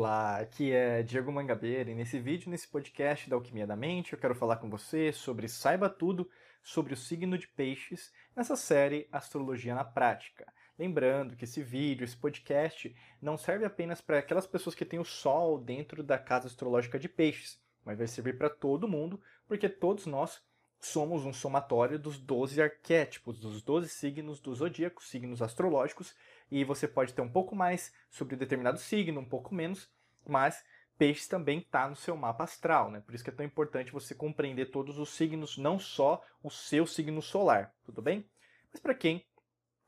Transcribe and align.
Olá, 0.00 0.38
aqui 0.38 0.70
é 0.70 1.02
Diego 1.02 1.32
Mangabeira 1.32 1.90
e 1.90 1.94
nesse 1.94 2.20
vídeo, 2.20 2.48
nesse 2.48 2.68
podcast 2.68 3.28
da 3.28 3.34
Alquimia 3.34 3.66
da 3.66 3.74
Mente, 3.74 4.12
eu 4.12 4.18
quero 4.18 4.32
falar 4.32 4.58
com 4.58 4.70
você 4.70 5.10
sobre 5.10 5.48
Saiba 5.48 5.90
Tudo 5.90 6.30
sobre 6.62 6.94
o 6.94 6.96
signo 6.96 7.36
de 7.36 7.48
Peixes 7.48 8.12
nessa 8.36 8.54
série 8.54 9.08
Astrologia 9.10 9.74
na 9.74 9.82
Prática. 9.82 10.46
Lembrando 10.78 11.34
que 11.34 11.42
esse 11.42 11.64
vídeo, 11.64 12.04
esse 12.04 12.16
podcast, 12.16 12.94
não 13.20 13.36
serve 13.36 13.64
apenas 13.64 14.00
para 14.00 14.20
aquelas 14.20 14.46
pessoas 14.46 14.76
que 14.76 14.84
têm 14.84 15.00
o 15.00 15.04
Sol 15.04 15.58
dentro 15.58 16.00
da 16.00 16.16
casa 16.16 16.46
astrológica 16.46 16.96
de 16.96 17.08
Peixes, 17.08 17.60
mas 17.84 17.98
vai 17.98 18.06
servir 18.06 18.38
para 18.38 18.48
todo 18.48 18.86
mundo, 18.86 19.20
porque 19.48 19.68
todos 19.68 20.06
nós 20.06 20.40
somos 20.80 21.24
um 21.24 21.32
somatório 21.32 21.98
dos 21.98 22.18
12 22.18 22.62
arquétipos, 22.62 23.40
dos 23.40 23.62
12 23.62 23.88
signos 23.88 24.38
do 24.38 24.54
zodíaco, 24.54 25.02
signos 25.02 25.42
astrológicos, 25.42 26.14
e 26.50 26.64
você 26.64 26.88
pode 26.88 27.12
ter 27.12 27.20
um 27.20 27.30
pouco 27.30 27.54
mais 27.54 27.92
sobre 28.10 28.36
determinado 28.36 28.78
signo, 28.78 29.20
um 29.20 29.28
pouco 29.28 29.54
menos, 29.54 29.90
mas 30.26 30.64
peixes 30.96 31.28
também 31.28 31.60
está 31.60 31.88
no 31.88 31.96
seu 31.96 32.16
mapa 32.16 32.44
astral, 32.44 32.90
né? 32.90 33.00
Por 33.00 33.14
isso 33.14 33.22
que 33.22 33.30
é 33.30 33.32
tão 33.32 33.46
importante 33.46 33.92
você 33.92 34.14
compreender 34.14 34.66
todos 34.66 34.98
os 34.98 35.10
signos, 35.10 35.56
não 35.56 35.78
só 35.78 36.22
o 36.42 36.50
seu 36.50 36.86
signo 36.86 37.22
solar, 37.22 37.72
tudo 37.84 38.02
bem? 38.02 38.28
Mas 38.72 38.80
para 38.80 38.94
quem 38.94 39.24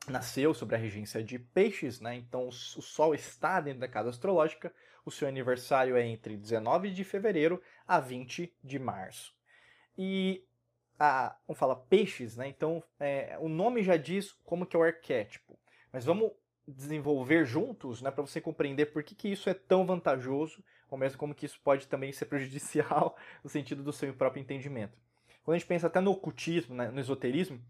nasceu 0.08 0.54
sobre 0.54 0.76
a 0.76 0.78
regência 0.78 1.22
de 1.22 1.38
peixes, 1.38 2.00
né? 2.00 2.14
Então 2.14 2.48
o 2.48 2.52
Sol 2.52 3.14
está 3.14 3.60
dentro 3.60 3.80
da 3.80 3.88
casa 3.88 4.10
astrológica, 4.10 4.72
o 5.04 5.10
seu 5.10 5.26
aniversário 5.26 5.96
é 5.96 6.06
entre 6.06 6.36
19 6.36 6.90
de 6.90 7.04
fevereiro 7.04 7.60
a 7.86 7.98
20 7.98 8.54
de 8.62 8.78
março. 8.78 9.34
E 9.96 10.44
a, 10.98 11.36
vamos 11.46 11.58
falar 11.58 11.76
peixes, 11.76 12.36
né? 12.36 12.46
Então, 12.46 12.82
é, 12.98 13.36
o 13.40 13.48
nome 13.48 13.82
já 13.82 13.96
diz 13.96 14.32
como 14.44 14.66
que 14.66 14.76
é 14.76 14.78
o 14.78 14.82
arquétipo. 14.82 15.58
Mas 15.92 16.04
vamos 16.04 16.30
desenvolver 16.70 17.44
juntos, 17.44 18.02
né, 18.02 18.10
para 18.10 18.22
você 18.22 18.40
compreender 18.40 18.86
por 18.86 19.02
que, 19.02 19.14
que 19.14 19.28
isso 19.28 19.48
é 19.48 19.54
tão 19.54 19.86
vantajoso, 19.86 20.62
ou 20.90 20.98
mesmo 20.98 21.18
como 21.18 21.34
que 21.34 21.46
isso 21.46 21.60
pode 21.62 21.86
também 21.86 22.12
ser 22.12 22.26
prejudicial 22.26 23.16
no 23.42 23.50
sentido 23.50 23.82
do 23.82 23.92
seu 23.92 24.12
próprio 24.14 24.40
entendimento. 24.40 24.96
Quando 25.42 25.54
a 25.54 25.58
gente 25.58 25.68
pensa 25.68 25.86
até 25.86 26.00
no 26.00 26.10
ocultismo, 26.10 26.74
né, 26.74 26.90
no 26.90 27.00
esoterismo, 27.00 27.60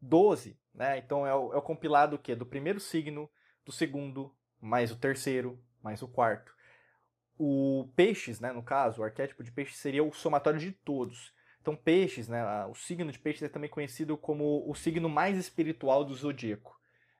12, 0.00 0.58
né, 0.74 0.98
então 0.98 1.26
é 1.26 1.34
o, 1.34 1.52
é 1.52 1.56
o 1.56 1.62
compilado 1.62 2.20
o 2.22 2.36
do 2.36 2.46
primeiro 2.46 2.80
signo, 2.80 3.30
do 3.64 3.72
segundo, 3.72 4.34
mais 4.60 4.90
o 4.90 4.96
terceiro, 4.96 5.58
mais 5.82 6.02
o 6.02 6.08
quarto. 6.08 6.54
O 7.38 7.90
peixes, 7.94 8.40
né, 8.40 8.52
no 8.52 8.62
caso, 8.62 9.00
o 9.00 9.04
arquétipo 9.04 9.42
de 9.42 9.52
peixes 9.52 9.76
seria 9.76 10.02
o 10.02 10.12
somatório 10.12 10.58
de 10.58 10.72
todos. 10.72 11.34
Então, 11.60 11.74
peixes, 11.74 12.28
né, 12.28 12.64
o 12.66 12.74
signo 12.74 13.10
de 13.10 13.18
peixes 13.18 13.42
é 13.42 13.48
também 13.48 13.68
conhecido 13.68 14.16
como 14.16 14.68
o 14.70 14.74
signo 14.74 15.08
mais 15.08 15.36
espiritual 15.36 16.04
do 16.04 16.14
zodíaco. 16.14 16.75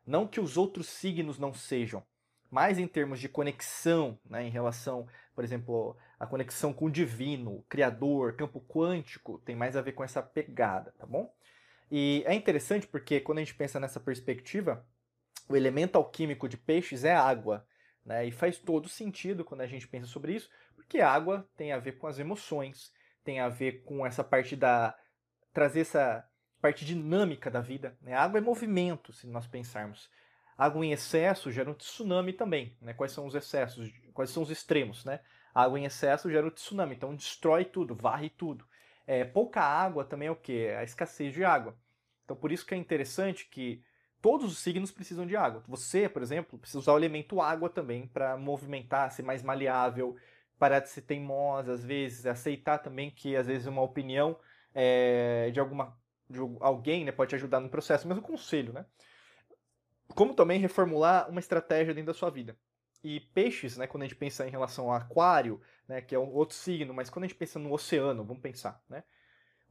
Não 0.06 0.26
que 0.26 0.40
os 0.40 0.56
outros 0.56 0.88
signos 0.88 1.38
não 1.38 1.52
sejam, 1.52 2.02
mas 2.50 2.78
em 2.78 2.86
termos 2.86 3.18
de 3.18 3.28
conexão, 3.28 4.18
né, 4.24 4.44
em 4.44 4.50
relação, 4.50 5.08
por 5.34 5.42
exemplo, 5.42 5.96
a 6.18 6.26
conexão 6.26 6.72
com 6.72 6.86
o 6.86 6.90
divino, 6.90 7.56
o 7.56 7.62
criador, 7.68 8.36
campo 8.36 8.60
quântico, 8.60 9.42
tem 9.44 9.56
mais 9.56 9.76
a 9.76 9.82
ver 9.82 9.92
com 9.92 10.04
essa 10.04 10.22
pegada, 10.22 10.94
tá 10.98 11.04
bom? 11.04 11.34
E 11.90 12.22
é 12.26 12.34
interessante 12.34 12.86
porque 12.86 13.20
quando 13.20 13.38
a 13.38 13.40
gente 13.42 13.54
pensa 13.54 13.78
nessa 13.78 14.00
perspectiva, 14.00 14.86
o 15.48 15.56
elemento 15.56 15.96
alquímico 15.96 16.48
de 16.48 16.56
peixes 16.56 17.04
é 17.04 17.14
água. 17.14 17.66
Né? 18.04 18.26
E 18.26 18.30
faz 18.30 18.58
todo 18.58 18.88
sentido 18.88 19.44
quando 19.44 19.62
a 19.62 19.66
gente 19.66 19.86
pensa 19.88 20.06
sobre 20.06 20.34
isso, 20.34 20.48
porque 20.74 21.00
água 21.00 21.48
tem 21.56 21.72
a 21.72 21.78
ver 21.78 21.98
com 21.98 22.06
as 22.06 22.18
emoções, 22.18 22.92
tem 23.24 23.40
a 23.40 23.48
ver 23.48 23.82
com 23.82 24.06
essa 24.06 24.22
parte 24.22 24.54
da. 24.54 24.96
trazer 25.52 25.80
essa 25.80 26.24
parte 26.66 26.84
dinâmica 26.84 27.48
da 27.50 27.60
vida. 27.60 27.96
Né? 28.02 28.12
Água 28.12 28.38
é 28.38 28.40
movimento, 28.40 29.12
se 29.12 29.26
nós 29.26 29.46
pensarmos. 29.46 30.10
Água 30.58 30.84
em 30.84 30.92
excesso 30.92 31.52
gera 31.52 31.70
um 31.70 31.74
tsunami 31.74 32.32
também. 32.32 32.76
Né? 32.80 32.92
Quais 32.92 33.12
são 33.12 33.26
os 33.26 33.34
excessos? 33.34 33.92
Quais 34.12 34.30
são 34.30 34.42
os 34.42 34.50
extremos? 34.50 35.04
Né? 35.04 35.20
água 35.54 35.80
em 35.80 35.86
excesso 35.86 36.30
gera 36.30 36.46
um 36.46 36.50
tsunami, 36.50 36.94
então 36.94 37.14
destrói 37.14 37.64
tudo, 37.64 37.94
varre 37.94 38.28
tudo. 38.28 38.66
É, 39.06 39.24
pouca 39.24 39.62
água 39.62 40.04
também 40.04 40.28
é 40.28 40.30
o 40.30 40.36
que? 40.36 40.66
É 40.66 40.76
a 40.76 40.84
escassez 40.84 41.32
de 41.32 41.44
água. 41.44 41.74
Então 42.24 42.36
por 42.36 42.52
isso 42.52 42.66
que 42.66 42.74
é 42.74 42.76
interessante 42.76 43.48
que 43.48 43.82
todos 44.20 44.52
os 44.52 44.58
signos 44.58 44.90
precisam 44.90 45.26
de 45.26 45.34
água. 45.34 45.64
Você, 45.66 46.10
por 46.10 46.20
exemplo, 46.20 46.58
precisa 46.58 46.80
usar 46.80 46.92
o 46.92 46.98
elemento 46.98 47.40
água 47.40 47.70
também 47.70 48.06
para 48.06 48.36
movimentar, 48.36 49.10
ser 49.12 49.22
mais 49.22 49.42
maleável, 49.42 50.16
parar 50.58 50.80
de 50.80 50.90
ser 50.90 51.02
teimosa 51.02 51.72
às 51.72 51.82
vezes, 51.82 52.26
aceitar 52.26 52.78
também 52.78 53.10
que 53.10 53.34
às 53.34 53.46
vezes 53.46 53.66
uma 53.66 53.80
opinião 53.80 54.36
é, 54.74 55.50
de 55.52 55.58
alguma 55.58 55.96
de 56.28 56.38
alguém 56.60 57.04
né, 57.04 57.12
pode 57.12 57.30
te 57.30 57.34
ajudar 57.36 57.60
no 57.60 57.68
processo, 57.68 58.06
mesmo 58.06 58.22
conselho, 58.22 58.72
né? 58.72 58.84
Como 60.14 60.34
também 60.34 60.58
reformular 60.58 61.28
uma 61.30 61.40
estratégia 61.40 61.94
dentro 61.94 62.12
da 62.12 62.18
sua 62.18 62.30
vida. 62.30 62.56
E 63.02 63.20
peixes, 63.20 63.76
né, 63.76 63.86
quando 63.86 64.02
a 64.02 64.06
gente 64.06 64.16
pensa 64.16 64.46
em 64.46 64.50
relação 64.50 64.86
ao 64.86 64.96
aquário, 64.96 65.60
né, 65.86 66.00
que 66.00 66.14
é 66.14 66.18
um 66.18 66.32
outro 66.32 66.56
signo, 66.56 66.92
mas 66.92 67.10
quando 67.10 67.24
a 67.24 67.28
gente 67.28 67.36
pensa 67.36 67.58
no 67.58 67.72
oceano, 67.72 68.24
vamos 68.24 68.42
pensar, 68.42 68.82
né? 68.88 69.04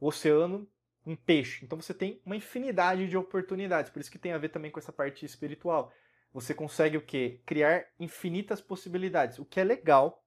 O 0.00 0.08
oceano, 0.08 0.68
um 1.04 1.14
peixe. 1.14 1.64
Então 1.64 1.80
você 1.80 1.94
tem 1.94 2.20
uma 2.24 2.36
infinidade 2.36 3.08
de 3.08 3.16
oportunidades, 3.16 3.90
por 3.90 4.00
isso 4.00 4.10
que 4.10 4.18
tem 4.18 4.32
a 4.32 4.38
ver 4.38 4.48
também 4.48 4.70
com 4.70 4.78
essa 4.78 4.92
parte 4.92 5.24
espiritual. 5.24 5.92
Você 6.32 6.54
consegue 6.54 6.96
o 6.96 7.02
quê? 7.02 7.40
Criar 7.46 7.86
infinitas 7.98 8.60
possibilidades, 8.60 9.38
o 9.38 9.44
que 9.44 9.60
é 9.60 9.64
legal, 9.64 10.22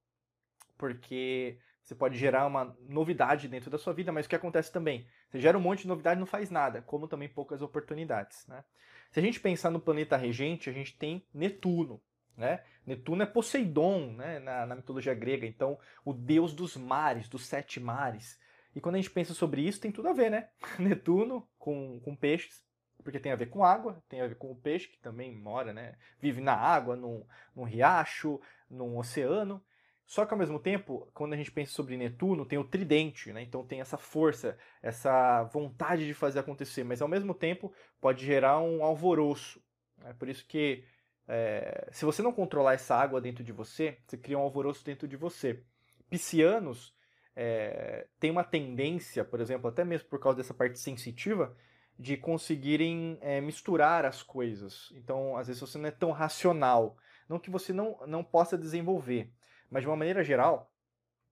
porque 0.76 1.58
você 1.82 1.94
pode 1.94 2.16
gerar 2.16 2.46
uma 2.46 2.76
novidade 2.88 3.48
dentro 3.48 3.70
da 3.70 3.78
sua 3.78 3.92
vida, 3.92 4.12
mas 4.12 4.26
o 4.26 4.28
que 4.28 4.36
acontece 4.36 4.72
também? 4.72 5.06
Você 5.30 5.40
gera 5.40 5.56
um 5.56 5.60
monte 5.60 5.82
de 5.82 5.88
novidade 5.88 6.18
e 6.18 6.20
não 6.20 6.26
faz 6.26 6.50
nada, 6.50 6.82
como 6.82 7.06
também 7.06 7.28
poucas 7.28 7.62
oportunidades. 7.62 8.46
Né? 8.48 8.64
Se 9.12 9.20
a 9.20 9.22
gente 9.22 9.38
pensar 9.38 9.70
no 9.70 9.80
planeta 9.80 10.16
regente, 10.16 10.68
a 10.68 10.72
gente 10.72 10.96
tem 10.96 11.24
Netuno. 11.32 12.00
Né? 12.36 12.62
Netuno 12.86 13.22
é 13.22 13.26
Poseidon 13.26 14.12
né? 14.12 14.38
na, 14.40 14.66
na 14.66 14.74
mitologia 14.74 15.14
grega, 15.14 15.46
então 15.46 15.78
o 16.04 16.12
deus 16.12 16.52
dos 16.52 16.76
mares, 16.76 17.28
dos 17.28 17.46
sete 17.46 17.78
mares. 17.78 18.38
E 18.74 18.80
quando 18.80 18.96
a 18.96 18.98
gente 18.98 19.10
pensa 19.10 19.34
sobre 19.34 19.62
isso, 19.62 19.80
tem 19.80 19.92
tudo 19.92 20.08
a 20.08 20.12
ver, 20.12 20.30
né? 20.30 20.48
Netuno 20.78 21.46
com, 21.58 22.00
com 22.00 22.14
peixes, 22.14 22.64
porque 23.02 23.18
tem 23.18 23.32
a 23.32 23.36
ver 23.36 23.46
com 23.46 23.64
água, 23.64 24.02
tem 24.08 24.20
a 24.20 24.26
ver 24.26 24.36
com 24.36 24.50
o 24.50 24.56
peixe, 24.56 24.88
que 24.88 24.98
também 24.98 25.34
mora, 25.34 25.72
né? 25.72 25.96
Vive 26.20 26.40
na 26.40 26.54
água, 26.54 26.96
num, 26.96 27.24
num 27.54 27.64
riacho, 27.64 28.40
num 28.68 28.96
oceano. 28.96 29.62
Só 30.10 30.26
que 30.26 30.34
ao 30.34 30.38
mesmo 30.38 30.58
tempo, 30.58 31.08
quando 31.14 31.34
a 31.34 31.36
gente 31.36 31.52
pensa 31.52 31.70
sobre 31.70 31.96
Netuno, 31.96 32.44
tem 32.44 32.58
o 32.58 32.64
tridente, 32.64 33.32
né? 33.32 33.42
Então 33.42 33.64
tem 33.64 33.80
essa 33.80 33.96
força, 33.96 34.58
essa 34.82 35.44
vontade 35.44 36.04
de 36.04 36.12
fazer 36.12 36.40
acontecer, 36.40 36.82
mas 36.82 37.00
ao 37.00 37.06
mesmo 37.06 37.32
tempo 37.32 37.72
pode 38.00 38.26
gerar 38.26 38.58
um 38.58 38.82
alvoroço. 38.82 39.62
É 40.04 40.12
por 40.12 40.28
isso 40.28 40.44
que 40.48 40.82
é, 41.28 41.86
se 41.92 42.04
você 42.04 42.22
não 42.22 42.32
controlar 42.32 42.72
essa 42.72 42.96
água 42.96 43.20
dentro 43.20 43.44
de 43.44 43.52
você, 43.52 43.98
você 44.04 44.16
cria 44.16 44.36
um 44.36 44.40
alvoroço 44.40 44.84
dentro 44.84 45.06
de 45.06 45.16
você. 45.16 45.62
Piscianos 46.10 46.92
é, 47.36 48.08
têm 48.18 48.32
uma 48.32 48.42
tendência, 48.42 49.24
por 49.24 49.40
exemplo, 49.40 49.68
até 49.70 49.84
mesmo 49.84 50.08
por 50.08 50.18
causa 50.18 50.38
dessa 50.38 50.52
parte 50.52 50.80
sensitiva, 50.80 51.56
de 51.96 52.16
conseguirem 52.16 53.16
é, 53.20 53.40
misturar 53.40 54.04
as 54.04 54.24
coisas. 54.24 54.92
Então, 54.92 55.36
às 55.36 55.46
vezes 55.46 55.60
você 55.60 55.78
não 55.78 55.86
é 55.86 55.92
tão 55.92 56.10
racional. 56.10 56.96
Não 57.28 57.38
que 57.38 57.48
você 57.48 57.72
não, 57.72 57.96
não 58.08 58.24
possa 58.24 58.58
desenvolver, 58.58 59.32
mas 59.70 59.82
de 59.82 59.88
uma 59.88 59.96
maneira 59.96 60.24
geral, 60.24 60.70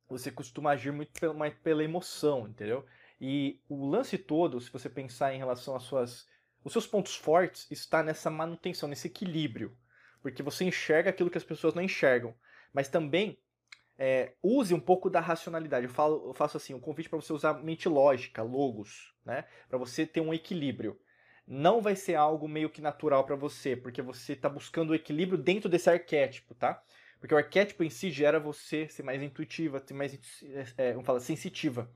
você 0.08 0.30
costuma 0.30 0.70
agir 0.70 0.92
muito 0.92 1.12
pela, 1.20 1.50
pela 1.50 1.84
emoção, 1.84 2.48
entendeu? 2.48 2.84
E 3.20 3.60
o 3.68 3.86
lance 3.86 4.16
todo, 4.16 4.60
se 4.60 4.70
você 4.70 4.88
pensar 4.88 5.34
em 5.34 5.38
relação 5.38 5.74
às 5.74 5.82
suas. 5.82 6.26
Os 6.64 6.72
seus 6.72 6.86
pontos 6.86 7.14
fortes 7.14 7.70
está 7.70 8.02
nessa 8.02 8.30
manutenção, 8.30 8.88
nesse 8.88 9.06
equilíbrio. 9.06 9.76
Porque 10.20 10.42
você 10.42 10.64
enxerga 10.64 11.10
aquilo 11.10 11.30
que 11.30 11.38
as 11.38 11.44
pessoas 11.44 11.74
não 11.74 11.82
enxergam. 11.82 12.34
Mas 12.72 12.88
também 12.88 13.38
é, 13.96 14.34
use 14.42 14.74
um 14.74 14.80
pouco 14.80 15.08
da 15.10 15.20
racionalidade. 15.20 15.86
Eu, 15.86 15.92
falo, 15.92 16.28
eu 16.28 16.34
faço 16.34 16.56
assim, 16.56 16.74
um 16.74 16.80
convite 16.80 17.08
para 17.08 17.20
você 17.20 17.32
usar 17.32 17.54
mente 17.54 17.88
lógica, 17.88 18.42
logos, 18.42 19.14
né? 19.24 19.44
Para 19.68 19.78
você 19.78 20.06
ter 20.06 20.20
um 20.20 20.34
equilíbrio. 20.34 20.98
Não 21.46 21.80
vai 21.80 21.96
ser 21.96 22.14
algo 22.14 22.46
meio 22.46 22.68
que 22.68 22.82
natural 22.82 23.24
para 23.24 23.34
você, 23.34 23.74
porque 23.74 24.02
você 24.02 24.34
está 24.34 24.48
buscando 24.48 24.90
o 24.90 24.94
equilíbrio 24.94 25.38
dentro 25.38 25.68
desse 25.68 25.88
arquétipo, 25.88 26.54
tá? 26.54 26.82
Porque 27.20 27.34
o 27.34 27.38
arquétipo 27.38 27.82
em 27.82 27.90
si 27.90 28.10
gera 28.10 28.38
você 28.38 28.88
ser 28.88 29.02
mais 29.02 29.22
intuitiva, 29.22 29.82
ser 29.84 29.94
mais 29.94 30.18
é, 30.76 30.92
vamos 30.92 31.06
falar, 31.06 31.20
sensitiva. 31.20 31.90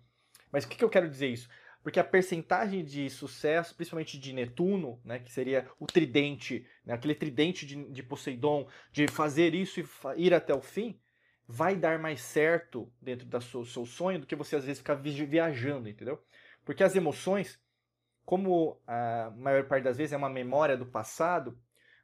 Mas 0.50 0.64
o 0.64 0.68
que, 0.68 0.76
que 0.76 0.84
eu 0.84 0.90
quero 0.90 1.08
dizer 1.08 1.28
isso? 1.28 1.48
Porque 1.82 1.98
a 1.98 2.04
percentagem 2.04 2.84
de 2.84 3.10
sucesso, 3.10 3.74
principalmente 3.74 4.18
de 4.18 4.32
Netuno, 4.32 5.00
né, 5.04 5.18
que 5.18 5.32
seria 5.32 5.68
o 5.80 5.86
tridente, 5.86 6.66
né, 6.84 6.94
aquele 6.94 7.14
tridente 7.14 7.66
de, 7.66 7.90
de 7.90 8.02
Poseidon, 8.02 8.68
de 8.92 9.08
fazer 9.08 9.54
isso 9.54 9.80
e 9.80 9.86
ir 10.16 10.32
até 10.32 10.54
o 10.54 10.62
fim, 10.62 11.00
vai 11.46 11.74
dar 11.74 11.98
mais 11.98 12.20
certo 12.20 12.90
dentro 13.00 13.26
do 13.26 13.40
seu, 13.40 13.64
seu 13.64 13.84
sonho 13.84 14.20
do 14.20 14.26
que 14.26 14.36
você 14.36 14.56
às 14.56 14.64
vezes 14.64 14.78
ficar 14.78 14.94
viajando, 14.94 15.88
entendeu? 15.88 16.22
Porque 16.64 16.84
as 16.84 16.94
emoções, 16.94 17.60
como 18.24 18.80
a 18.86 19.32
maior 19.36 19.64
parte 19.66 19.82
das 19.82 19.96
vezes 19.96 20.12
é 20.12 20.16
uma 20.16 20.30
memória 20.30 20.76
do 20.76 20.86
passado, 20.86 21.58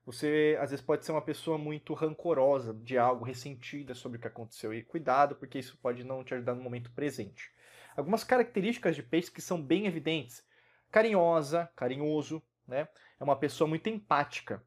você 0.09 0.57
às 0.59 0.71
vezes 0.71 0.83
pode 0.83 1.05
ser 1.05 1.13
uma 1.13 1.21
pessoa 1.21 1.59
muito 1.59 1.93
rancorosa 1.93 2.73
de 2.73 2.97
algo, 2.97 3.27
ressentida 3.27 3.95
sobre 3.95 4.17
o 4.17 4.21
que 4.23 4.27
aconteceu. 4.27 4.73
E 4.73 4.83
cuidado, 4.83 5.37
porque 5.37 5.59
isso 5.59 5.77
pode 5.83 6.03
não 6.03 6.25
te 6.25 6.33
ajudar 6.33 6.55
no 6.55 6.63
momento 6.63 6.91
presente. 6.93 7.53
Algumas 7.95 8.25
características 8.25 8.97
de 8.97 9.03
peixe 9.03 9.31
que 9.31 9.43
são 9.43 9.63
bem 9.63 9.87
evidentes. 9.87 10.43
Carinhosa, 10.91 11.71
carinhoso, 11.77 12.43
né? 12.67 12.89
É 13.21 13.23
uma 13.23 13.37
pessoa 13.37 13.69
muito 13.69 13.91
empática. 13.91 14.65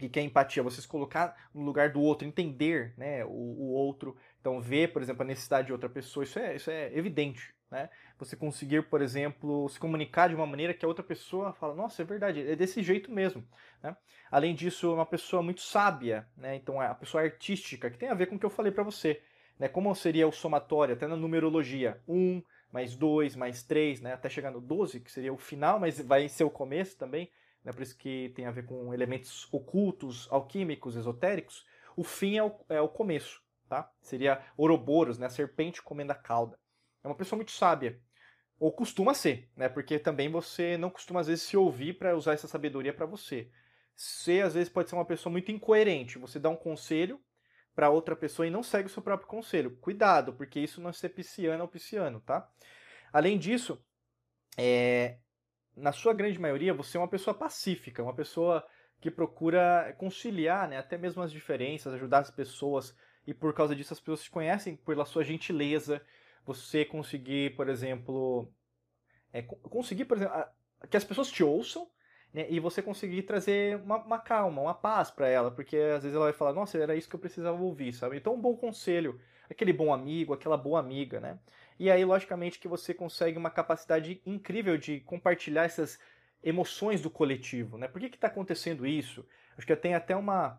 O 0.00 0.08
que 0.08 0.20
é 0.20 0.22
empatia? 0.22 0.62
Você 0.62 0.80
se 0.80 0.86
colocar 0.86 1.50
no 1.52 1.62
lugar 1.62 1.90
do 1.90 2.00
outro, 2.00 2.24
entender 2.24 2.94
né, 2.96 3.24
o, 3.24 3.30
o 3.30 3.72
outro. 3.72 4.16
Então, 4.40 4.60
ver, 4.60 4.92
por 4.92 5.02
exemplo, 5.02 5.22
a 5.22 5.26
necessidade 5.26 5.66
de 5.66 5.72
outra 5.72 5.88
pessoa, 5.88 6.22
isso 6.22 6.38
é, 6.38 6.54
isso 6.54 6.70
é 6.70 6.96
evidente. 6.96 7.52
Né? 7.70 7.90
Você 8.18 8.34
conseguir, 8.34 8.82
por 8.84 9.02
exemplo, 9.02 9.68
se 9.68 9.78
comunicar 9.78 10.28
de 10.28 10.34
uma 10.34 10.46
maneira 10.46 10.72
que 10.72 10.84
a 10.84 10.88
outra 10.88 11.04
pessoa 11.04 11.52
fala, 11.52 11.74
nossa, 11.74 12.02
é 12.02 12.04
verdade, 12.04 12.50
é 12.50 12.56
desse 12.56 12.82
jeito 12.82 13.10
mesmo. 13.10 13.44
Né? 13.82 13.96
Além 14.30 14.54
disso, 14.54 14.86
é 14.86 14.94
uma 14.94 15.06
pessoa 15.06 15.42
muito 15.42 15.60
sábia, 15.60 16.26
né? 16.36 16.56
então 16.56 16.82
é 16.82 16.86
a 16.86 16.94
pessoa 16.94 17.22
artística, 17.22 17.90
que 17.90 17.98
tem 17.98 18.08
a 18.08 18.14
ver 18.14 18.26
com 18.26 18.36
o 18.36 18.38
que 18.38 18.46
eu 18.46 18.50
falei 18.50 18.72
para 18.72 18.82
você. 18.82 19.22
Né? 19.58 19.68
Como 19.68 19.94
seria 19.94 20.26
o 20.26 20.32
somatório, 20.32 20.94
até 20.94 21.06
na 21.06 21.16
numerologia, 21.16 22.00
um 22.08 22.42
mais 22.72 22.94
dois 22.94 23.34
mais 23.34 23.62
três 23.62 24.00
né? 24.00 24.12
até 24.12 24.28
chegar 24.28 24.50
no 24.50 24.60
12, 24.60 25.00
que 25.00 25.10
seria 25.10 25.32
o 25.32 25.38
final, 25.38 25.78
mas 25.78 26.00
vai 26.00 26.28
ser 26.28 26.44
o 26.44 26.50
começo 26.50 26.96
também, 26.96 27.30
né? 27.64 27.72
por 27.72 27.82
isso 27.82 27.96
que 27.96 28.32
tem 28.34 28.46
a 28.46 28.50
ver 28.50 28.64
com 28.64 28.94
elementos 28.94 29.46
ocultos, 29.52 30.26
alquímicos, 30.30 30.96
esotéricos. 30.96 31.66
O 31.96 32.04
fim 32.04 32.36
é 32.36 32.42
o, 32.42 32.52
é 32.68 32.80
o 32.80 32.88
começo, 32.88 33.42
tá? 33.68 33.90
Seria 34.00 34.40
Ouroboros, 34.56 35.18
né? 35.18 35.26
a 35.26 35.30
serpente 35.30 35.82
comendo 35.82 36.12
a 36.12 36.14
cauda. 36.14 36.58
É 37.02 37.08
uma 37.08 37.14
pessoa 37.14 37.36
muito 37.36 37.52
sábia. 37.52 38.00
Ou 38.58 38.72
costuma 38.72 39.14
ser, 39.14 39.48
né? 39.56 39.68
Porque 39.68 39.98
também 39.98 40.28
você 40.30 40.76
não 40.76 40.90
costuma, 40.90 41.20
às 41.20 41.28
vezes, 41.28 41.44
se 41.44 41.56
ouvir 41.56 41.94
para 41.94 42.16
usar 42.16 42.32
essa 42.32 42.48
sabedoria 42.48 42.92
para 42.92 43.06
você. 43.06 43.50
Você, 43.94 44.40
às 44.40 44.54
vezes, 44.54 44.68
pode 44.68 44.88
ser 44.88 44.96
uma 44.96 45.04
pessoa 45.04 45.30
muito 45.30 45.52
incoerente. 45.52 46.18
Você 46.18 46.38
dá 46.38 46.48
um 46.48 46.56
conselho 46.56 47.20
para 47.74 47.90
outra 47.90 48.16
pessoa 48.16 48.46
e 48.46 48.50
não 48.50 48.62
segue 48.62 48.88
o 48.88 48.90
seu 48.90 49.02
próprio 49.02 49.28
conselho. 49.28 49.76
Cuidado, 49.76 50.32
porque 50.32 50.58
isso 50.58 50.80
não 50.80 50.90
é 50.90 50.92
ser 50.92 51.10
pisciano 51.10 51.62
ou 51.62 51.68
pisciano, 51.68 52.20
tá? 52.20 52.50
Além 53.12 53.38
disso, 53.38 53.80
é... 54.56 55.18
na 55.76 55.92
sua 55.92 56.12
grande 56.12 56.38
maioria, 56.40 56.74
você 56.74 56.96
é 56.96 57.00
uma 57.00 57.08
pessoa 57.08 57.34
pacífica, 57.34 58.02
uma 58.02 58.14
pessoa 58.14 58.66
que 59.00 59.10
procura 59.10 59.94
conciliar, 59.96 60.68
né? 60.68 60.78
Até 60.78 60.98
mesmo 60.98 61.22
as 61.22 61.30
diferenças, 61.30 61.94
ajudar 61.94 62.18
as 62.18 62.30
pessoas. 62.30 62.96
E 63.24 63.32
por 63.32 63.54
causa 63.54 63.76
disso, 63.76 63.92
as 63.92 64.00
pessoas 64.00 64.24
te 64.24 64.30
conhecem 64.30 64.74
pela 64.74 65.04
sua 65.04 65.22
gentileza, 65.22 66.02
você 66.48 66.82
conseguir, 66.82 67.54
por 67.54 67.68
exemplo, 67.68 68.50
é, 69.30 69.42
conseguir, 69.42 70.06
por 70.06 70.16
exemplo, 70.16 70.34
que 70.88 70.96
as 70.96 71.04
pessoas 71.04 71.30
te 71.30 71.44
ouçam 71.44 71.86
né, 72.32 72.46
e 72.48 72.58
você 72.58 72.80
conseguir 72.80 73.24
trazer 73.24 73.76
uma, 73.76 73.98
uma 73.98 74.18
calma, 74.18 74.62
uma 74.62 74.72
paz 74.72 75.10
para 75.10 75.28
ela, 75.28 75.50
porque 75.50 75.76
às 75.76 76.02
vezes 76.02 76.16
ela 76.16 76.24
vai 76.24 76.32
falar, 76.32 76.54
nossa, 76.54 76.78
era 76.78 76.96
isso 76.96 77.06
que 77.06 77.14
eu 77.14 77.20
precisava 77.20 77.62
ouvir, 77.62 77.92
sabe? 77.92 78.16
Então, 78.16 78.34
um 78.34 78.40
bom 78.40 78.56
conselho, 78.56 79.20
aquele 79.50 79.74
bom 79.74 79.92
amigo, 79.92 80.32
aquela 80.32 80.56
boa 80.56 80.80
amiga, 80.80 81.20
né? 81.20 81.38
E 81.78 81.90
aí, 81.90 82.02
logicamente, 82.02 82.58
que 82.58 82.66
você 82.66 82.94
consegue 82.94 83.36
uma 83.36 83.50
capacidade 83.50 84.22
incrível 84.24 84.78
de 84.78 85.00
compartilhar 85.00 85.64
essas 85.64 85.98
emoções 86.42 87.02
do 87.02 87.10
coletivo, 87.10 87.76
né? 87.76 87.88
Por 87.88 88.00
que 88.00 88.06
está 88.06 88.28
acontecendo 88.28 88.86
isso? 88.86 89.22
Acho 89.54 89.66
que 89.66 89.76
tem 89.76 89.94
até 89.94 90.16
uma, 90.16 90.58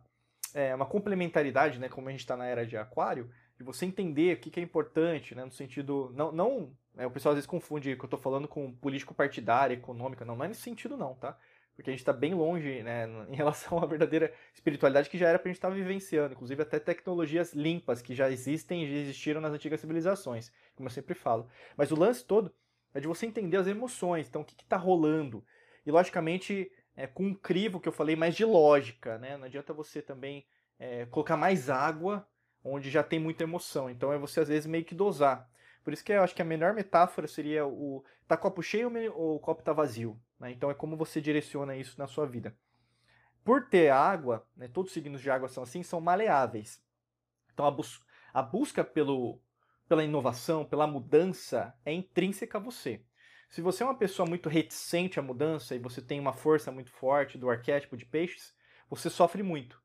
é, 0.53 0.75
uma 0.75 0.85
complementaridade, 0.85 1.79
né? 1.79 1.89
Como 1.89 2.07
a 2.09 2.11
gente 2.11 2.21
está 2.21 2.37
na 2.37 2.45
era 2.45 2.63
de 2.63 2.77
aquário, 2.77 3.31
de 3.59 3.65
você 3.65 3.85
entender 3.85 4.37
o 4.37 4.39
que, 4.39 4.49
que 4.49 4.59
é 4.59 4.63
importante, 4.63 5.35
né, 5.35 5.43
no 5.43 5.51
sentido. 5.51 6.11
Não, 6.15 6.31
não 6.31 6.71
né, 6.95 7.05
o 7.05 7.11
pessoal 7.11 7.33
às 7.33 7.35
vezes 7.35 7.47
confunde 7.47 7.91
o 7.91 7.97
que 7.97 8.01
eu 8.01 8.07
estou 8.07 8.19
falando 8.19 8.47
com 8.47 8.71
político 8.71 9.13
partidário, 9.13 9.73
econômica, 9.73 10.23
não, 10.23 10.35
não 10.37 10.45
é 10.45 10.47
nesse 10.47 10.61
sentido, 10.61 10.95
não, 10.95 11.13
tá? 11.15 11.37
Porque 11.75 11.89
a 11.89 11.93
gente 11.93 11.99
está 11.99 12.13
bem 12.13 12.33
longe 12.33 12.81
né, 12.81 13.05
em 13.29 13.35
relação 13.35 13.77
à 13.77 13.85
verdadeira 13.85 14.33
espiritualidade 14.53 15.09
que 15.09 15.17
já 15.17 15.27
era 15.27 15.37
para 15.37 15.49
a 15.49 15.51
gente 15.51 15.57
estar 15.57 15.69
tá 15.69 15.75
vivenciando, 15.75 16.33
inclusive 16.33 16.61
até 16.61 16.79
tecnologias 16.79 17.53
limpas 17.53 18.01
que 18.01 18.15
já 18.15 18.31
existem 18.31 18.85
e 18.85 18.91
já 18.91 18.97
existiram 18.97 19.41
nas 19.41 19.51
antigas 19.51 19.81
civilizações, 19.81 20.51
como 20.73 20.87
eu 20.87 20.93
sempre 20.93 21.13
falo. 21.13 21.45
Mas 21.75 21.91
o 21.91 21.99
lance 21.99 22.23
todo 22.23 22.53
é 22.93 23.01
de 23.01 23.07
você 23.07 23.25
entender 23.25 23.57
as 23.57 23.67
emoções, 23.67 24.27
então 24.27 24.41
o 24.41 24.45
que 24.45 24.61
está 24.61 24.77
rolando. 24.77 25.43
E 25.85 25.91
logicamente, 25.91 26.71
é, 26.95 27.07
com 27.07 27.25
um 27.25 27.33
crivo 27.33 27.79
que 27.79 27.89
eu 27.89 27.93
falei 27.93 28.15
mais 28.15 28.35
de 28.35 28.45
lógica, 28.45 29.17
né? 29.17 29.35
Não 29.37 29.45
adianta 29.45 29.73
você 29.73 30.01
também 30.01 30.45
é, 30.77 31.05
colocar 31.07 31.35
mais 31.35 31.69
água 31.69 32.25
onde 32.71 32.89
já 32.89 33.03
tem 33.03 33.19
muita 33.19 33.43
emoção. 33.43 33.89
Então 33.89 34.11
é 34.11 34.17
você 34.17 34.39
às 34.39 34.47
vezes 34.47 34.65
meio 34.65 34.85
que 34.85 34.95
dosar. 34.95 35.49
Por 35.83 35.93
isso 35.93 36.03
que 36.03 36.11
eu 36.11 36.23
acho 36.23 36.35
que 36.35 36.41
a 36.41 36.45
melhor 36.45 36.73
metáfora 36.73 37.27
seria 37.27 37.65
o 37.65 38.03
tá 38.27 38.37
copo 38.37 38.61
cheio 38.61 38.91
ou 39.13 39.35
o 39.35 39.39
copo 39.39 39.63
tá 39.63 39.73
vazio. 39.73 40.19
Né? 40.39 40.51
Então 40.51 40.69
é 40.69 40.73
como 40.73 40.95
você 40.95 41.19
direciona 41.19 41.75
isso 41.75 41.97
na 41.97 42.07
sua 42.07 42.25
vida. 42.25 42.55
Por 43.43 43.67
ter 43.69 43.89
água, 43.89 44.45
né, 44.55 44.67
todos 44.67 44.91
os 44.91 44.93
signos 44.93 45.21
de 45.21 45.29
água 45.29 45.47
são 45.47 45.63
assim, 45.63 45.81
são 45.81 45.99
maleáveis. 45.99 46.83
Então 47.53 47.65
a, 47.65 47.71
bus 47.71 48.01
a 48.33 48.41
busca 48.41 48.83
pelo, 48.83 49.41
pela 49.87 50.03
inovação, 50.03 50.65
pela 50.65 50.85
mudança 50.85 51.73
é 51.85 51.91
intrínseca 51.91 52.57
a 52.57 52.61
você. 52.61 53.01
Se 53.49 53.61
você 53.61 53.81
é 53.81 53.85
uma 53.85 53.97
pessoa 53.97 54.29
muito 54.29 54.47
reticente 54.47 55.19
à 55.19 55.23
mudança 55.23 55.75
e 55.75 55.79
você 55.79 56.01
tem 56.01 56.19
uma 56.19 56.33
força 56.33 56.71
muito 56.71 56.91
forte 56.91 57.37
do 57.37 57.49
arquétipo 57.49 57.97
de 57.97 58.05
peixes, 58.05 58.53
você 58.87 59.09
sofre 59.09 59.41
muito. 59.41 59.81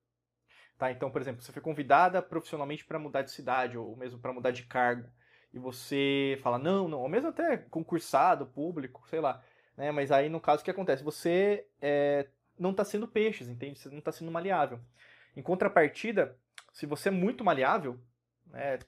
Tá? 0.85 0.93
Então, 0.93 1.11
por 1.11 1.21
exemplo, 1.21 1.41
você 1.41 1.51
foi 1.51 1.63
convidada 1.63 2.21
profissionalmente 2.21 2.85
para 2.85 2.99
mudar 2.99 3.23
de 3.23 3.31
cidade 3.31 3.79
ou 3.79 3.97
mesmo 3.97 4.19
para 4.19 4.35
mudar 4.35 4.51
de 4.51 4.65
cargo 4.65 5.09
e 5.51 5.59
você 5.59 6.39
fala 6.43 6.59
não, 6.59 6.89
não, 6.89 7.01
ou 7.01 7.09
mesmo 7.09 7.31
até 7.31 7.57
concursado, 7.57 8.45
público, 8.45 9.03
sei 9.09 9.21
lá. 9.21 9.43
Né? 9.79 9.91
Mas 9.91 10.13
aí, 10.13 10.29
no 10.29 10.41
caso, 10.41 10.61
o 10.61 10.65
que 10.65 10.71
acontece? 10.71 11.03
Você 11.03 11.67
é, 11.81 12.29
não 12.59 12.73
está 12.73 12.85
sendo 12.85 13.09
peixes, 13.09 13.49
entende? 13.49 13.79
Você 13.79 13.89
não 13.89 13.99
está 13.99 14.13
sendo 14.13 14.31
maleável. 14.31 14.79
Em 15.35 15.41
contrapartida, 15.41 16.37
se 16.71 16.85
você 16.85 17.09
é 17.09 17.13
muito 17.13 17.43
maleável, 17.43 17.99
né, 18.47 18.79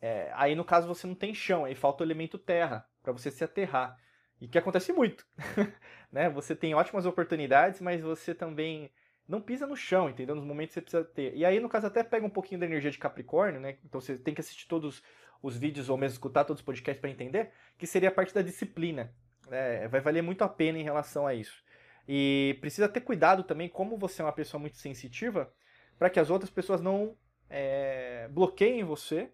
é, 0.00 0.30
aí 0.34 0.54
no 0.54 0.64
caso 0.64 0.86
você 0.86 1.06
não 1.06 1.16
tem 1.16 1.34
chão, 1.34 1.64
aí 1.64 1.74
falta 1.74 2.04
o 2.04 2.06
elemento 2.06 2.38
terra 2.38 2.86
para 3.02 3.12
você 3.12 3.28
se 3.30 3.42
aterrar. 3.42 3.98
E 4.40 4.46
que 4.46 4.58
acontece 4.58 4.92
muito. 4.92 5.26
né? 6.12 6.30
Você 6.30 6.54
tem 6.54 6.74
ótimas 6.74 7.06
oportunidades, 7.06 7.80
mas 7.80 8.00
você 8.00 8.34
também 8.34 8.90
não 9.30 9.40
pisa 9.40 9.66
no 9.66 9.76
chão, 9.76 10.10
entendeu? 10.10 10.34
Nos 10.34 10.44
momentos 10.44 10.74
que 10.74 10.80
você 10.80 10.82
precisa 10.82 11.04
ter. 11.04 11.36
E 11.36 11.44
aí, 11.44 11.60
no 11.60 11.68
caso, 11.68 11.86
até 11.86 12.02
pega 12.02 12.26
um 12.26 12.30
pouquinho 12.30 12.60
da 12.60 12.66
energia 12.66 12.90
de 12.90 12.98
Capricórnio, 12.98 13.60
né? 13.60 13.78
Então 13.84 14.00
você 14.00 14.18
tem 14.18 14.34
que 14.34 14.40
assistir 14.40 14.66
todos 14.66 15.02
os 15.40 15.56
vídeos 15.56 15.88
ou 15.88 15.96
mesmo 15.96 16.14
escutar 16.14 16.44
todos 16.44 16.60
os 16.60 16.64
podcasts 16.64 17.00
para 17.00 17.10
entender, 17.10 17.52
que 17.78 17.86
seria 17.86 18.08
a 18.08 18.12
parte 18.12 18.34
da 18.34 18.42
disciplina. 18.42 19.14
Né? 19.48 19.88
Vai 19.88 20.00
valer 20.00 20.22
muito 20.22 20.42
a 20.42 20.48
pena 20.48 20.78
em 20.78 20.82
relação 20.82 21.26
a 21.26 21.34
isso. 21.34 21.62
E 22.08 22.58
precisa 22.60 22.88
ter 22.88 23.00
cuidado 23.00 23.44
também, 23.44 23.68
como 23.68 23.96
você 23.96 24.20
é 24.20 24.24
uma 24.24 24.32
pessoa 24.32 24.60
muito 24.60 24.76
sensitiva, 24.76 25.52
para 25.96 26.10
que 26.10 26.18
as 26.18 26.28
outras 26.28 26.50
pessoas 26.50 26.80
não 26.80 27.16
é, 27.48 28.28
bloqueiem 28.30 28.84
você 28.84 29.30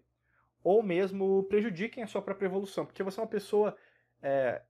ou 0.63 0.83
mesmo 0.83 1.43
prejudiquem 1.49 2.03
a 2.03 2.07
sua 2.07 2.21
própria 2.21 2.45
evolução. 2.45 2.85
Porque 2.85 3.03
você 3.03 3.19
é 3.19 3.23
uma 3.23 3.29
pessoa 3.29 3.75
é, 4.21 4.61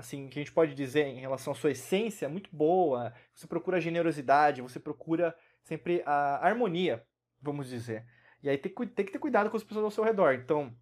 assim, 0.00 0.28
que 0.28 0.38
a 0.38 0.42
gente 0.42 0.52
pode 0.52 0.74
dizer 0.74 1.06
em 1.06 1.20
relação 1.20 1.52
à 1.52 1.56
sua 1.56 1.70
essência 1.70 2.28
muito 2.28 2.50
boa, 2.52 3.12
você 3.34 3.46
procura 3.46 3.80
generosidade, 3.80 4.62
você 4.62 4.80
procura 4.80 5.36
sempre 5.62 6.02
a 6.04 6.44
harmonia, 6.44 7.04
vamos 7.40 7.68
dizer. 7.68 8.04
E 8.42 8.48
aí 8.48 8.58
tem, 8.58 8.72
tem 8.72 9.06
que 9.06 9.12
ter 9.12 9.18
cuidado 9.18 9.50
com 9.50 9.56
as 9.56 9.62
pessoas 9.62 9.84
ao 9.84 9.90
seu 9.90 10.02
redor. 10.02 10.34
Então, 10.34 10.74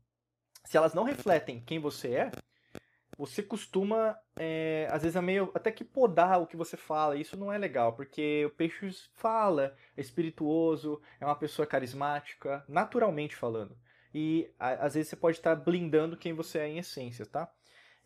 se 0.65 0.77
elas 0.77 0.95
não 0.95 1.03
refletem 1.03 1.61
quem 1.61 1.79
você 1.79 2.15
é, 2.15 2.31
você 3.17 3.43
costuma, 3.43 4.17
é, 4.37 4.87
às 4.93 5.03
vezes, 5.03 5.17
é 5.17 5.21
meio 5.21 5.51
até 5.53 5.73
que 5.73 5.83
podar 5.83 6.41
o 6.41 6.47
que 6.47 6.57
você 6.57 6.77
fala. 6.77 7.17
Isso 7.17 7.37
não 7.37 7.53
é 7.53 7.59
legal, 7.59 7.95
porque 7.95 8.47
o 8.47 8.51
peixe 8.51 8.89
fala, 9.15 9.77
é 9.97 10.01
espirituoso, 10.01 11.03
é 11.21 11.25
uma 11.25 11.35
pessoa 11.35 11.67
carismática, 11.67 12.65
naturalmente 12.69 13.35
falando. 13.35 13.77
E 14.15 14.51
às 14.59 14.95
vezes 14.95 15.11
você 15.11 15.17
pode 15.17 15.37
estar 15.37 15.55
blindando 15.57 16.17
quem 16.17 16.33
você 16.33 16.59
é 16.61 16.69
em 16.69 16.79
essência, 16.79 17.27
tá? 17.27 17.53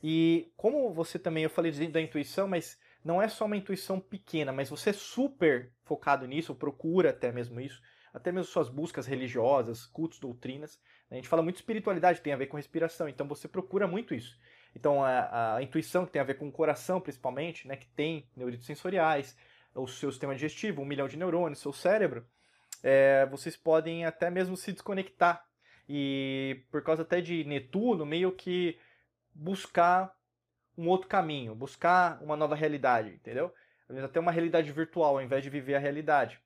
E 0.02 0.52
como 0.56 0.92
você 0.92 1.18
também, 1.18 1.44
eu 1.44 1.50
falei 1.50 1.70
da 1.88 2.00
intuição, 2.00 2.48
mas 2.48 2.78
não 3.04 3.22
é 3.22 3.28
só 3.28 3.44
uma 3.44 3.56
intuição 3.56 4.00
pequena, 4.00 4.52
mas 4.52 4.68
você 4.68 4.90
é 4.90 4.92
super 4.92 5.70
focado 5.84 6.26
nisso, 6.26 6.54
procura 6.54 7.10
até 7.10 7.30
mesmo 7.30 7.60
isso, 7.60 7.80
até 8.12 8.32
mesmo 8.32 8.50
suas 8.50 8.68
buscas 8.68 9.06
religiosas, 9.06 9.86
cultos, 9.86 10.18
doutrinas. 10.18 10.80
Né? 11.08 11.16
A 11.16 11.20
gente 11.20 11.28
fala 11.28 11.42
muito 11.42 11.56
de 11.56 11.62
espiritualidade, 11.62 12.20
tem 12.20 12.32
a 12.32 12.36
ver 12.36 12.46
com 12.46 12.56
respiração, 12.56 13.08
então 13.08 13.26
você 13.28 13.46
procura 13.46 13.86
muito 13.86 14.14
isso. 14.14 14.38
Então 14.74 15.04
a, 15.04 15.56
a 15.56 15.62
intuição, 15.62 16.04
que 16.04 16.12
tem 16.12 16.20
a 16.20 16.24
ver 16.24 16.34
com 16.34 16.48
o 16.48 16.52
coração 16.52 17.00
principalmente, 17.00 17.68
né, 17.68 17.76
que 17.76 17.86
tem 17.88 18.26
neuritos 18.36 18.66
sensoriais, 18.66 19.36
o 19.74 19.86
seu 19.86 20.10
sistema 20.10 20.34
digestivo, 20.34 20.82
um 20.82 20.86
milhão 20.86 21.08
de 21.08 21.16
neurônios, 21.16 21.60
seu 21.60 21.72
cérebro, 21.72 22.26
é, 22.82 23.26
vocês 23.26 23.56
podem 23.56 24.04
até 24.04 24.30
mesmo 24.30 24.56
se 24.56 24.72
desconectar. 24.72 25.44
E 25.88 26.64
por 26.70 26.82
causa 26.82 27.02
até 27.02 27.20
de 27.20 27.44
Netuno, 27.44 28.04
meio 28.04 28.32
que 28.32 28.78
buscar 29.34 30.14
um 30.76 30.88
outro 30.88 31.08
caminho, 31.08 31.54
buscar 31.54 32.22
uma 32.22 32.36
nova 32.36 32.54
realidade, 32.54 33.10
entendeu? 33.10 33.52
Às 33.88 33.96
vezes 33.96 34.04
até 34.04 34.20
uma 34.20 34.32
realidade 34.32 34.70
virtual, 34.72 35.16
ao 35.16 35.22
invés 35.22 35.42
de 35.42 35.50
viver 35.50 35.74
a 35.74 35.78
realidade. 35.78 36.40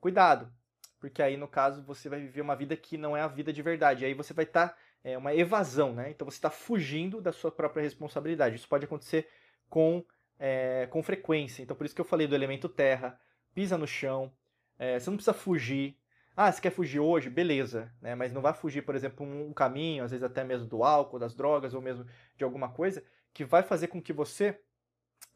Cuidado, 0.00 0.52
porque 1.00 1.22
aí 1.22 1.36
no 1.36 1.48
caso 1.48 1.82
você 1.82 2.08
vai 2.08 2.20
viver 2.20 2.40
uma 2.40 2.54
vida 2.54 2.76
que 2.76 2.96
não 2.96 3.16
é 3.16 3.20
a 3.20 3.28
vida 3.28 3.52
de 3.52 3.62
verdade. 3.62 4.04
E 4.04 4.06
aí 4.06 4.14
você 4.14 4.32
vai 4.32 4.44
estar 4.44 4.68
tá, 4.68 4.78
é 5.02 5.18
uma 5.18 5.34
evasão, 5.34 5.92
né? 5.92 6.10
Então 6.10 6.24
você 6.24 6.36
está 6.36 6.50
fugindo 6.50 7.20
da 7.20 7.32
sua 7.32 7.50
própria 7.50 7.82
responsabilidade. 7.82 8.56
Isso 8.56 8.68
pode 8.68 8.84
acontecer 8.84 9.28
com 9.68 10.04
é, 10.38 10.86
com 10.90 11.02
frequência. 11.02 11.62
Então 11.62 11.76
por 11.76 11.84
isso 11.84 11.94
que 11.94 12.00
eu 12.00 12.04
falei 12.04 12.26
do 12.26 12.34
elemento 12.34 12.68
terra, 12.68 13.18
pisa 13.54 13.76
no 13.76 13.86
chão. 13.86 14.32
É, 14.78 14.98
você 14.98 15.10
não 15.10 15.16
precisa 15.16 15.34
fugir, 15.34 15.96
ah, 16.36 16.50
você 16.50 16.60
quer 16.60 16.70
fugir 16.70 17.00
hoje? 17.00 17.28
Beleza, 17.28 17.92
né? 18.00 18.14
Mas 18.14 18.32
não 18.32 18.40
vai 18.40 18.54
fugir, 18.54 18.82
por 18.82 18.94
exemplo, 18.94 19.26
um 19.26 19.52
caminho, 19.52 20.04
às 20.04 20.10
vezes 20.10 20.24
até 20.24 20.42
mesmo 20.42 20.66
do 20.66 20.82
álcool, 20.82 21.18
das 21.18 21.34
drogas 21.34 21.74
ou 21.74 21.82
mesmo 21.82 22.06
de 22.36 22.44
alguma 22.44 22.70
coisa 22.70 23.04
que 23.32 23.44
vai 23.44 23.62
fazer 23.62 23.88
com 23.88 24.00
que 24.00 24.12
você 24.12 24.58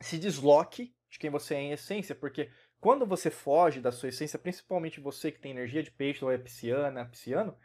se 0.00 0.18
desloque 0.18 0.94
de 1.08 1.18
quem 1.18 1.30
você 1.30 1.54
é 1.54 1.60
em 1.60 1.72
essência, 1.72 2.14
porque 2.14 2.50
quando 2.80 3.06
você 3.06 3.30
foge 3.30 3.80
da 3.80 3.90
sua 3.90 4.08
essência, 4.08 4.38
principalmente 4.38 5.00
você 5.00 5.30
que 5.30 5.40
tem 5.40 5.52
energia 5.52 5.82
de 5.82 5.90
peixe 5.90 6.24
ou 6.24 6.30
é 6.30 6.36
pisciana, 6.36 7.06
pisciano, 7.06 7.56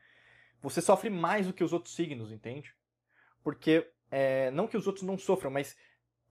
você 0.62 0.82
sofre 0.82 1.10
mais 1.10 1.48
do 1.48 1.54
que 1.54 1.64
os 1.64 1.74
outros 1.74 1.96
signos, 1.96 2.32
entende? 2.32 2.74
Porque, 3.44 3.90
é, 4.10 4.52
não 4.52 4.68
que 4.68 4.78
os 4.78 4.88
outros 4.88 5.06
não 5.06 5.18
sofram, 5.18 5.52
mas 5.52 5.76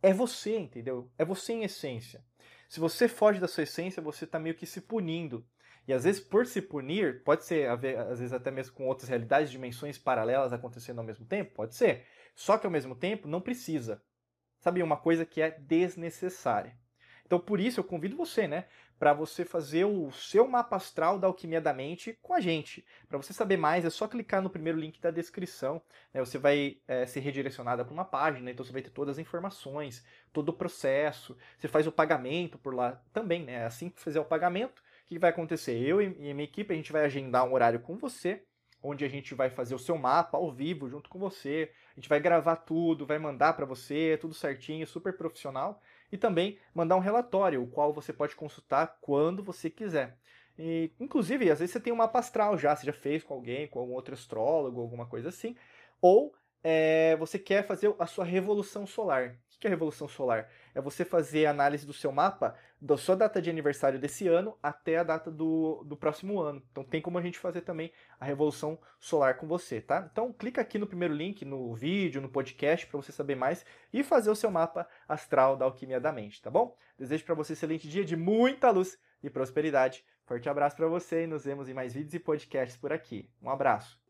é 0.03 0.13
você, 0.15 0.57
entendeu? 0.57 1.11
É 1.19 1.25
você 1.25 1.53
em 1.53 1.65
essência. 1.65 2.25
Se 2.69 2.79
você 2.79 3.09
foge 3.09 3.41
da 3.41 3.49
sua 3.49 3.65
essência, 3.65 4.01
você 4.01 4.25
está 4.25 4.39
meio 4.39 4.55
que 4.55 4.65
se 4.65 4.81
punindo. 4.81 5.45
E 5.87 5.93
às 5.93 6.05
vezes, 6.05 6.21
por 6.21 6.47
se 6.47 6.63
punir, 6.63 7.23
pode 7.25 7.45
ser, 7.45 7.69
às 7.69 7.81
vezes, 8.19 8.33
até 8.33 8.51
mesmo 8.51 8.75
com 8.75 8.87
outras 8.87 9.09
realidades, 9.09 9.51
dimensões 9.51 9.99
paralelas 9.99 10.53
acontecendo 10.53 10.99
ao 10.99 11.05
mesmo 11.05 11.25
tempo, 11.27 11.55
pode 11.55 11.75
ser. 11.75 12.07
Só 12.35 12.57
que 12.59 12.67
ao 12.67 12.73
mesmo 12.73 12.95
tempo, 12.95 13.27
não 13.27 13.41
precisa. 13.41 14.03
Sabe, 14.61 14.83
uma 14.83 14.97
coisa 14.97 15.25
que 15.25 15.41
é 15.41 15.51
desnecessária. 15.51 16.77
Então, 17.31 17.39
por 17.39 17.61
isso, 17.61 17.79
eu 17.79 17.85
convido 17.85 18.17
você, 18.17 18.49
né, 18.49 18.67
para 18.99 19.13
você 19.13 19.45
fazer 19.45 19.85
o 19.85 20.11
seu 20.11 20.49
mapa 20.49 20.75
astral 20.75 21.17
da 21.17 21.29
alquimia 21.29 21.61
da 21.61 21.73
mente 21.73 22.19
com 22.21 22.35
a 22.35 22.41
gente. 22.41 22.85
Para 23.09 23.17
você 23.17 23.33
saber 23.33 23.57
mais, 23.57 23.85
é 23.85 23.89
só 23.89 24.09
clicar 24.09 24.43
no 24.43 24.51
primeiro 24.51 24.77
link 24.77 25.01
da 25.01 25.13
descrição. 25.13 25.81
Né, 26.13 26.19
você 26.19 26.39
vai 26.39 26.79
é, 26.89 27.07
ser 27.07 27.21
redirecionada 27.21 27.85
para 27.85 27.95
uma 27.95 28.05
página, 28.05 28.51
então 28.51 28.65
você 28.65 28.73
vai 28.73 28.83
ter 28.83 28.91
todas 28.91 29.17
as 29.17 29.19
informações, 29.21 30.05
todo 30.33 30.49
o 30.49 30.53
processo. 30.53 31.37
Você 31.57 31.69
faz 31.69 31.87
o 31.87 31.93
pagamento 31.93 32.59
por 32.59 32.75
lá 32.75 33.01
também, 33.13 33.45
né? 33.45 33.65
Assim 33.65 33.91
que 33.91 34.03
fizer 34.03 34.21
o 34.21 34.25
pagamento, 34.25 34.83
que 35.11 35.19
vai 35.19 35.31
acontecer? 35.31 35.77
Eu 35.77 36.01
e 36.01 36.09
minha 36.09 36.45
equipe, 36.45 36.73
a 36.73 36.77
gente 36.77 36.93
vai 36.93 37.05
agendar 37.05 37.45
um 37.45 37.53
horário 37.53 37.81
com 37.81 37.97
você 37.97 38.45
onde 38.83 39.05
a 39.05 39.09
gente 39.09 39.35
vai 39.35 39.51
fazer 39.51 39.75
o 39.75 39.79
seu 39.79 39.99
mapa 39.99 40.39
ao 40.39 40.51
vivo 40.51 40.89
junto 40.89 41.11
com 41.11 41.19
você. 41.19 41.71
A 41.93 42.01
gente 42.01 42.09
vai 42.09 42.21
gravar 42.21 42.57
tudo, 42.57 43.05
vai 43.05 43.19
mandar 43.19 43.53
para 43.53 43.67
você, 43.67 44.17
tudo 44.21 44.33
certinho, 44.33 44.87
super 44.87 45.17
profissional. 45.17 45.83
E 46.11 46.17
também 46.17 46.59
mandar 46.73 46.97
um 46.97 47.01
relatório, 47.01 47.63
o 47.63 47.67
qual 47.67 47.93
você 47.93 48.13
pode 48.13 48.35
consultar 48.35 48.99
quando 49.01 49.43
você 49.43 49.69
quiser. 49.69 50.17
E, 50.59 50.93
inclusive, 50.99 51.51
às 51.51 51.59
vezes 51.59 51.73
você 51.73 51.81
tem 51.81 51.93
um 51.93 51.97
mapa 51.97 52.21
astral 52.21 52.57
já, 52.57 52.75
você 52.75 52.87
já 52.87 52.93
fez 52.93 53.23
com 53.23 53.35
alguém, 53.35 53.69
com 53.69 53.81
algum 53.81 53.93
outro 53.93 54.15
astrólogo, 54.15 54.81
alguma 54.81 55.07
coisa 55.07 55.29
assim. 55.29 55.57
Ou 56.01 56.33
é, 56.63 57.17
você 57.17 57.39
quer 57.39 57.67
fazer 57.67 57.95
a 57.99 58.07
sua 58.07 58.25
revolução 58.25 58.87
solar. 58.87 59.37
O 59.55 59.61
que 59.61 59.67
é 59.67 59.71
revolução 59.71 60.09
solar? 60.09 60.49
É 60.75 60.81
você 60.81 61.05
fazer 61.05 61.45
análise 61.45 61.87
do 61.87 61.93
seu 61.93 62.11
mapa 62.11 62.57
da 62.81 62.97
sua 62.97 63.15
data 63.15 63.43
de 63.43 63.51
aniversário 63.51 63.99
desse 63.99 64.27
ano 64.27 64.57
até 64.63 64.97
a 64.97 65.03
data 65.03 65.31
do, 65.31 65.85
do 65.85 65.97
próximo 65.97 66.41
ano. 66.41 66.63
Então 66.71 66.83
tem 66.83 67.03
como 67.03 67.19
a 67.19 67.23
gente 67.23 67.39
fazer 67.39 67.61
também 67.61 67.93
a 68.19 68.25
revolução 68.25 68.79
solar 68.99 69.37
com 69.37 69.47
você, 69.47 69.81
tá? 69.81 70.09
Então 70.11 70.33
clica 70.33 70.63
aqui 70.63 70.79
no 70.79 70.87
primeiro 70.87 71.13
link, 71.13 71.45
no 71.45 71.75
vídeo, 71.75 72.23
no 72.23 72.29
podcast, 72.29 72.87
para 72.87 72.97
você 72.97 73.13
saber 73.13 73.35
mais 73.35 73.67
e 73.93 74.03
fazer 74.03 74.31
o 74.31 74.35
seu 74.35 74.51
mapa 74.51 74.89
astral 75.07 75.59
da 75.59 75.67
alquimia 75.67 76.01
da 76.01 76.11
mente, 76.11 76.41
tá 76.41 76.51
bom? 76.51 76.75
Desejo 76.99 77.25
para 77.25 77.35
você 77.35 77.53
um 77.53 77.55
excelente 77.55 77.87
dia 77.87 78.05
de 78.05 78.17
muita 78.17 78.71
luz 78.71 78.99
e 79.23 79.29
prosperidade. 79.29 80.03
Forte 80.25 80.49
abraço 80.49 80.77
para 80.77 80.89
você 80.89 81.25
e 81.25 81.27
nos 81.27 81.45
vemos 81.45 81.69
em 81.69 81.75
mais 81.75 81.93
vídeos 81.93 82.15
e 82.15 82.19
podcasts 82.19 82.79
por 82.79 82.93
aqui. 82.93 83.29
Um 83.43 83.51
abraço. 83.51 84.10